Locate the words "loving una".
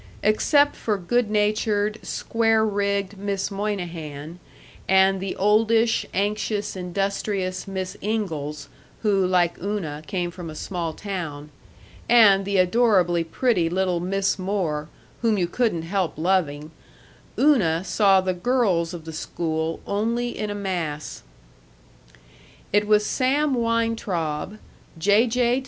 16.17-17.83